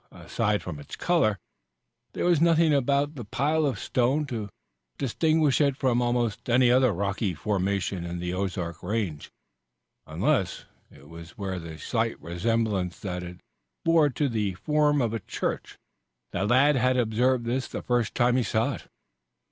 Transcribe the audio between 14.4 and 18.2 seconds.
form of a church. The lad had observed this the first